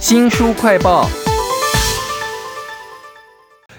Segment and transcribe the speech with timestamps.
[0.00, 1.08] 新书快报。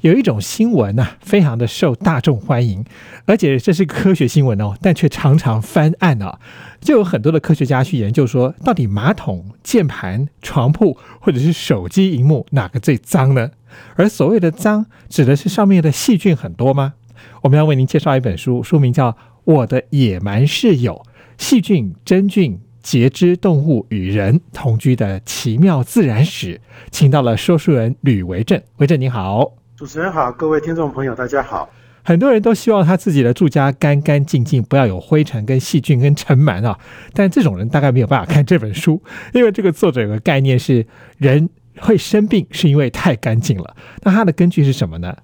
[0.00, 2.84] 有一种新闻呐、非常的受大众欢迎，
[3.26, 6.38] 而且这是科学新闻哦，但却常常翻案啊。
[6.80, 13.50] 就有很多的科学家去研究说，到底马桶、键盘、床铺或者是手机荧幕哪个最脏呢？
[13.96, 16.94] 而所谓的脏，指的是上面的细菌很多吗？
[17.42, 19.10] 我们要为您介绍一本书，书名叫
[19.44, 21.02] 《我的野蛮室友：
[21.38, 26.54] 细菌、真菌、节肢动物与人同居的奇妙自然史》，
[26.90, 28.62] 请到了说书人吕维正。
[28.76, 29.50] 维正你好。
[29.74, 31.68] 主持人好，各位听众朋友，大家好。
[32.02, 36.78] 很多人都希望他自己的住家干干净净，不要有灰尘、跟细菌、跟尘螨啊。
[37.14, 41.48] 但这种人大概没有办法看这本书，因为这个作者有个概念是人
[41.78, 43.74] 会生病是因为太干净了。
[44.02, 45.16] 那他的根据是什么呢？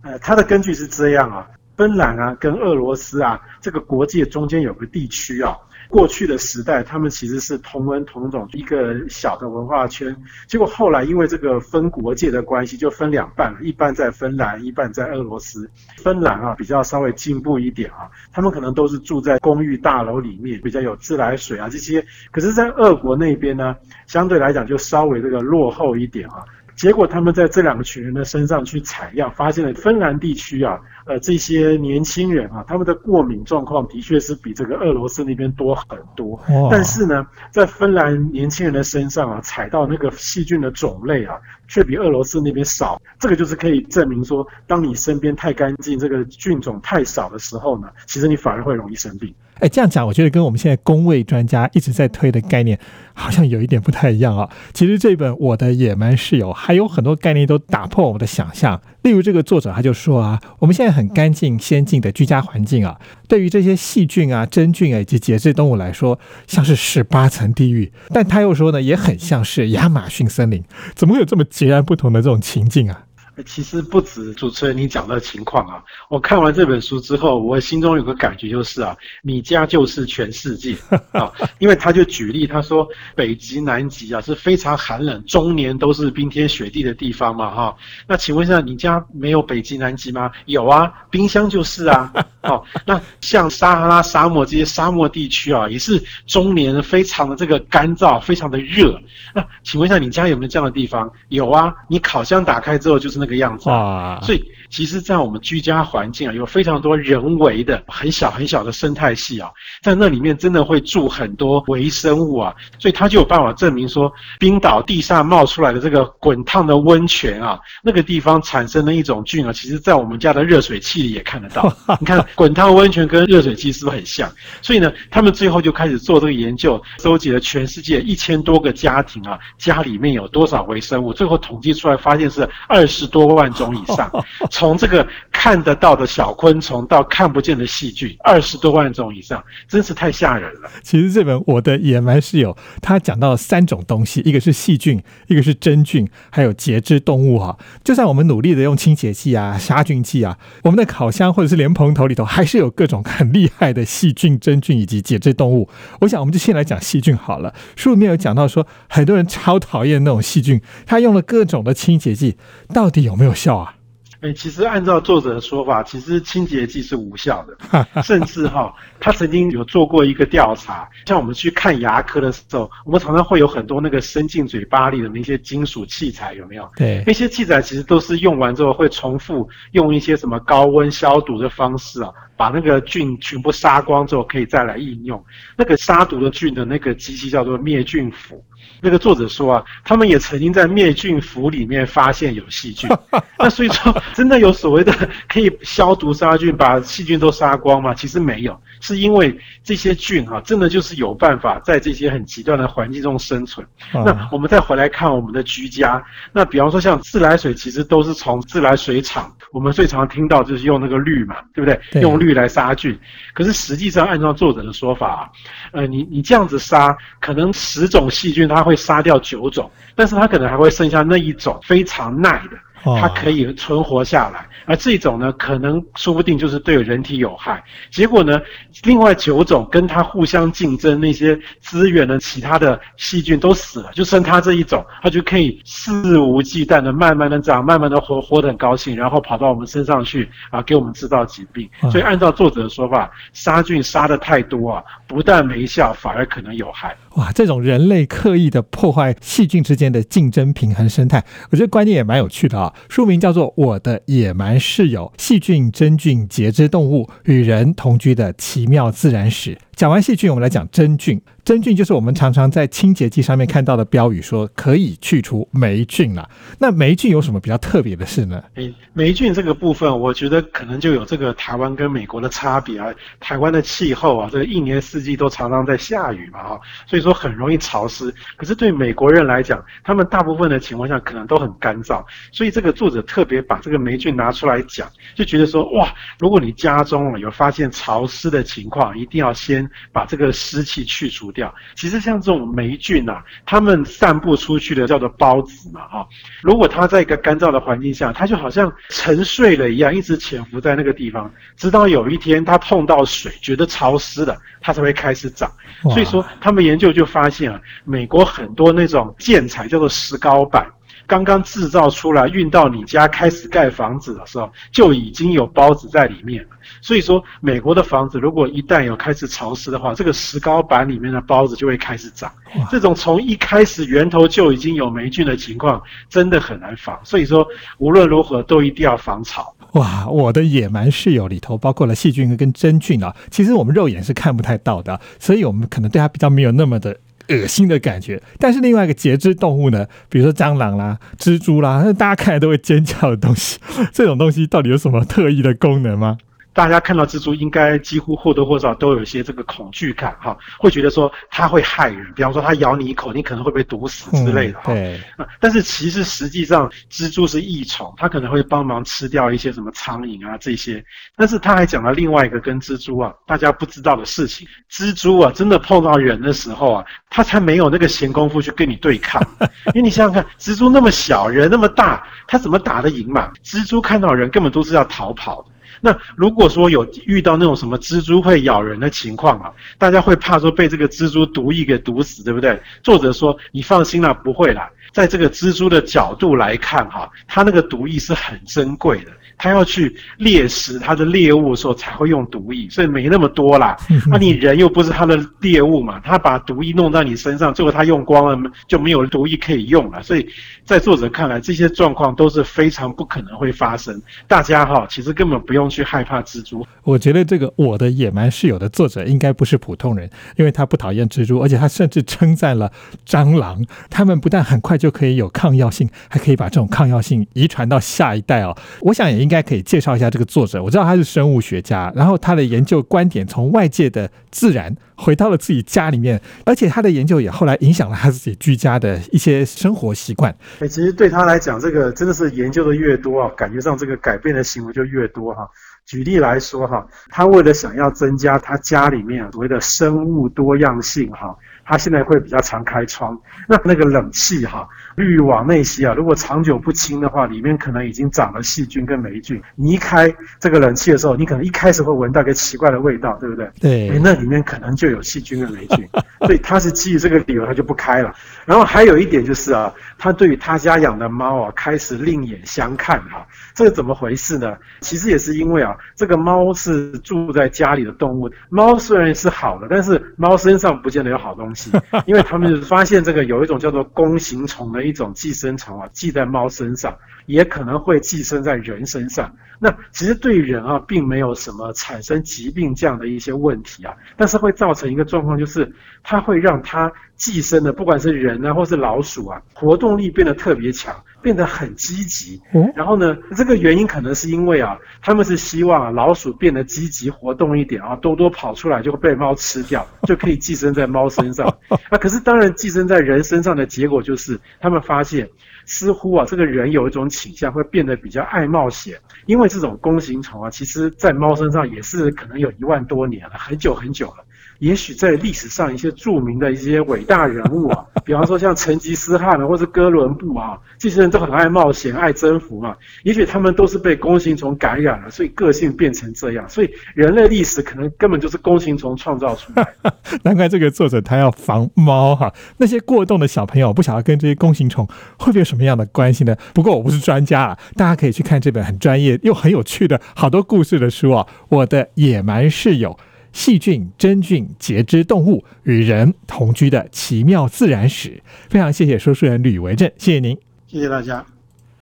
[0.00, 5.54] 呃，他的根据是这样啊，芬兰啊跟俄罗斯啊这个国界中间有个地区啊，
[5.92, 10.16] 过去的时代他们其实是同文同种一个小的文化圈，
[10.48, 15.70] 结果后来因为这个分国界的关系，就分两半了，一半在芬兰，一半在俄罗斯。
[15.98, 22.02] 芬兰啊比较稍微进步一点啊，他们可能都是住在公寓大楼里面，比较有自来水啊这些。
[22.30, 26.42] 可是，在俄国那边呢，相对来讲就稍微这个落后一点啊。
[26.74, 36.40] 结果他们在这两个群人的身上去采样，发现了芬兰地区啊，呃，这些年轻人啊，他们的过敏状况的确是比这个俄罗斯那边多很多。
[36.70, 43.00] 但是呢，在芬兰年轻人的身上啊，采到那个细菌的种类啊，却比俄罗斯那边少。
[43.18, 49.32] 这个就是可以证明说，当你身边太干净，这个菌种太少的时候呢，其实你反而会容易生病。
[49.60, 52.76] 哎，这样讲，我觉得跟我们现在工位专家一直在推的概念
[53.14, 54.48] 好像有一点不太一样啊。
[54.74, 58.80] 其实这本《我的野蛮室友》还有很多概念都打破我们的想象。
[59.02, 67.92] 例如，这个作者他就说啊，我们现在很干净、先进的居家环境啊，对于这些细菌啊、真菌啊以及节肢动物来说，像是十八层地狱。
[68.08, 70.62] 但他又说呢，也很像是亚马逊森林。
[70.94, 73.04] 怎么会有这么截然不同的这种情境啊？
[73.36, 80.76] 呃其实不止主持人你讲的情况啊，我看完这本书之后，我心中有个感觉就是啊，你家就是全世界
[81.12, 87.76] 啊，因为他就举例，他说北极、南极啊是非常寒冷，终年都是冰天雪地的地方嘛哈。
[88.06, 90.30] 那请问一下，你家没有北极、南极吗？
[90.44, 92.12] 有啊，冰箱就是啊。
[92.42, 99.00] 哦，那像撒哈拉沙漠这些沙漠地区啊，也是终年非常的这个干燥，非常的热。
[99.32, 101.10] 那请问一下，你家有没有这样的地方？
[101.28, 104.18] 有啊，你烤箱打开之后就是那个样子啊。
[104.22, 109.48] 所以，其实，在我们居家环境啊，有非常多人为的很小很小的生态系啊，
[109.80, 121.72] 在那里面真的会住很多微生物啊，所以他就有办法证明说，冰岛地上冒出来的这个滚烫的温泉啊，那个地方产生的一种菌啊，其实在我们家的热水器里也看得到。
[122.00, 124.30] 你看，滚烫温泉跟热水器是不是很像？
[124.62, 134.10] 所以呢，他们最后就开始做这个研究，收集了全世界一千多个家庭啊，家里面有多少微生物，最后统计出来发现是二十多万种以上。
[134.50, 140.70] 从这个看得到的小昆虫到看不见的细菌，二十多万种以上，真是太吓人了。
[140.82, 147.56] 其实这本《我的野蛮室友》，他讲到三种东西，一个是细菌，一个是真菌，还有节肢动物哈。
[147.84, 155.68] 就算我们努力的用清洁剂啊、杀菌剂啊，我们的烤箱或者是莲蓬头里头，还是有各种很厉害的细菌、真菌以及节肢动物。
[156.00, 157.52] 我想，我们就先来讲细菌好了。
[157.76, 162.36] 书里面有讲到说，很多人超讨厌那种细菌，他用了各种的清洁剂，
[162.72, 163.74] 到底有没有效啊？
[164.20, 176.70] 哎，其实按照作者的说法，其实清洁剂是无效的， 甚至哈、他曾经有做过一个调查，像我们去看牙科的时候，我们常常会有很多那个伸进嘴巴里的那些金属器材，有没有？
[176.76, 185.20] 对，那些器材其实都是用完之后会重复用一些什么高温消毒的方式啊，把那个菌全部杀光之后可以再来应用。
[185.56, 188.40] 那个杀毒的菌的那个机器叫做灭菌釜。
[188.80, 192.88] 那个作者说啊，他们也曾经在灭菌服里面发现有细菌。
[193.38, 194.92] 那所以说，真的有所谓的
[195.28, 197.94] 可以消毒杀菌，把细菌都杀光吗？
[197.94, 203.66] 其实没有，是因为这些菌哈、真的就是有办法在这些很极端的环境中生存。
[203.92, 206.02] 啊那我们再回来看我们的居家，
[206.32, 211.80] 那比方说像自来水，其实都是从自来水厂，我们最常听到就是用那个氯嘛，对不对？
[211.90, 212.98] 对用氯来杀菌。
[213.34, 215.30] 可是实际上，按照作者的说法啊，
[215.72, 222.56] 呃，你你这样子杀，可能十种细菌他会杀掉九种，但是他可能还会剩下那一种非常耐的。
[222.84, 227.62] 哦它可以存活下来，而这种呢，可能说不定就是对人体有害。
[227.90, 228.40] 结果呢，
[228.84, 241.68] 另外九种跟它互相竞争那些资源的其他的细菌都死了，就剩它这一种，它就可以肆无忌惮的慢慢的长，慢慢的活，活得很高兴，然后跑到我们身上去啊，给我们制造疾病。
[241.82, 246.96] 嗯所以按照作者的说法，杀菌杀的太多啊，不但没效，反而可能有害。
[247.16, 252.71] 哇，这种人类刻意的破坏细菌之间的竞争平衡生态，我觉得观念也蛮有趣的啊。
[252.88, 259.54] 书名叫做《我的野蛮室友：细菌、真菌、节肢动物与人同居的奇妙自然史》。
[259.82, 261.20] 讲完细菌，我们来讲真菌。
[261.44, 266.30] 真菌就是我们常常在清洁剂上面看到的标语，说可以去除霉菌了。
[266.56, 268.44] 那霉菌有什么比较特别的事呢？
[268.54, 272.94] 诶，霉菌这个部分，我觉得可能就有这个台湾跟美国的差别啊。
[273.18, 278.14] 台湾的气候啊，这个一年四季都常常在下雨嘛，哈，所以说很容易潮湿。
[278.36, 291.32] 可是对美国人来讲，他们大部分的情况下可能都很干燥，所以这个作者特别把这个霉菌拿出来讲，就觉得说，哇，如果你家中有发现潮湿的情况，一定要先把这个湿气去除。
[291.32, 296.06] 掉，其实像这种霉菌啊，它们散布出去的叫做孢子嘛，哈。
[296.42, 305.50] 如果它在一个干燥的环境下，它就好像沉睡了一样，一直潜伏在那个地方，直到有一天它碰到水，觉得潮湿了，它才会开始长。
[305.84, 310.70] 所以说，他们研究就发现啊，美国很多那种建材叫做石膏板。
[311.12, 316.48] 刚刚制造出来，运到你家开始盖房子的时候，就已经有孢子在里面了。
[316.80, 322.32] 所以说，美国的房子如果一旦有开始潮湿的话，这个石膏板里面的孢子就会开始长。
[322.70, 326.98] 这种从一开始源头就已经有霉菌的情况，真的很难防。
[327.04, 329.54] 所以说，无论如何都一定要防潮。
[329.72, 336.96] 哇，我的野蛮室友里头包括了细菌跟真菌啊，其实我们肉眼是看不太到的，所以我们可能对它比较没有那么的。
[337.28, 343.58] 恶心的感觉，但是另外一个节肢动物呢，比如说蟑螂啦、蜘蛛啦，那大家看来都会尖叫的东西，
[343.92, 346.18] 这种东西到底有什么特异的功能吗？
[346.52, 354.72] 大家看到蜘蛛，应该几乎或多或少都有一些这个恐惧感，哈，会觉得说它会害人，比方说它咬你一口，你可能会被毒死之类的，哈。
[354.72, 355.00] 对。
[355.40, 360.84] 但是其实实际上，蜘蛛是益虫，它可能会帮忙吃掉一些什么苍蝇啊这些。
[361.16, 369.22] 但是他还讲了另外一个跟蜘蛛啊大家不知道的事情，蜘蛛啊真的碰到人的时候啊，它才没有那个闲工夫去跟你对抗，
[369.74, 373.32] 因为你想想看，蜘蛛那么小，人那么大，它怎么打得赢嘛？
[373.42, 375.51] 蜘蛛看到人根本都是要逃跑的。
[375.84, 382.58] 那如果说有遇到那种什么蜘蛛会咬人的情况啊，大家会怕说被这个蜘蛛毒液给毒死，对不对？
[382.84, 384.70] 作者说你放心啦，不会啦。
[384.92, 389.10] 在这个蜘蛛的角度来看，哈，它那个毒液是很珍贵的。
[389.38, 393.76] 它要去猎食它的猎物的时候才会用毒液，所以没那么多啦。
[394.06, 400.00] 那你人又不是它的猎物嘛，它把毒液弄到你身上，最后它用光了，就没有毒液可以用了。
[400.00, 400.24] 所以
[400.64, 404.00] 在作者看来，这些状况都是非常不可能会发生。
[404.28, 406.64] 大家哈，其实根本不用去害怕蜘蛛。
[406.84, 412.70] 我觉得这个《我的野蛮室友》的作者应该不是普通人，因为他不讨厌蜘蛛，而且他甚至称赞了
[413.04, 413.64] 蟑螂。
[413.90, 418.56] 他们不但很快就可以有抗药性，还可以把这种抗药性遗传到下一代哦。
[418.82, 419.32] 我想也应。
[419.32, 420.62] 该可以介绍一下这个作者。
[420.62, 430.36] 我知道他是生物学家，然后他的研究观点从外界的自然回到了自己家里面，而且他的研究也后来影响了他自己居家的一些生活习惯。
[430.60, 435.48] 其实对他来讲，这个真的是研究的越多啊，感觉上这个改变的行为就越多哈。
[435.86, 441.34] 举例来说哈，他为了想要增加他家里面所谓的生物多样性哈。
[441.72, 449.40] 他现在会比较常开窗，那那个冷气哈，滤网那些啊，如果长久不清的话，里面可能已经长了细菌跟霉菌。
[449.56, 453.50] 你一开这个冷气的时候，你可能一开始会闻到一个奇怪的味道，对不对？
[453.58, 455.88] 对，那里面可能就有细菌跟霉菌，
[456.26, 458.14] 所以他是基于这个理由，他就不开了。
[458.44, 463.26] 然后还有一点就是啊，他对于他家养的猫啊，开始另眼相看哈。
[463.54, 464.54] 这个怎么回事呢？
[464.82, 471.61] 其实也是因为啊，这个猫是住在家里的动物，猫虽然是好的，但是猫身上不见得有好东西，
[472.06, 479.32] 因为他们发现这个有一种叫做弓形虫的一种寄生虫啊，寄在猫身上，也可能会寄生在人身上。
[479.58, 486.90] 那其实对人啊，并没有什么产生疾病这样的一些问题啊，但是会造成一个状况，就是它会让它
[487.22, 490.92] 寄生的，不管是人啊，或是老鼠啊，活动力变得特别强。
[491.22, 492.42] 变得很积极，
[492.74, 501.46] 然后呢，这个原因可能是因为啊，他们是希望老鼠变得积极活动一点啊，多多跑出来就会被猫吃掉， 就可以寄生在猫身上。
[501.68, 505.28] 啊，可是当然寄生在人身上的结果就是，他们发现
[505.64, 514.24] 似乎啊，这个人有一种倾向会变得比较爱冒险，因为这种弓形虫啊，其实在猫身上也是可能有一万多年了，很久很久了。
[514.62, 522.76] 也许在历史上一些著名的一些伟大人物啊， 比方说像成吉思汗啊，或是哥伦布啊，这些人都很爱冒险、爱征服嘛。
[523.02, 526.48] 也许他们都是被弓形虫感染了，所以个性变成这样。
[526.48, 529.92] 所以人类历史可能根本就是弓形虫创造出来的。
[530.22, 532.32] 难怪这个作者他要防猫哈。
[532.58, 534.86] 那些过动的小朋友不晓得跟这些弓形虫
[535.18, 536.36] 会不会有什么样的关系呢？
[536.54, 542.90] 不过我不是专家啊，大家可以去看这本很专业又很有趣的好多故事的书啊，《我的野蛮室友》。
[543.32, 548.22] 细菌、真菌、节肢动物与人同居的奇妙自然史。
[548.48, 550.36] 非常谢谢说书人吕维正，谢谢您，
[550.66, 551.24] 谢谢大家。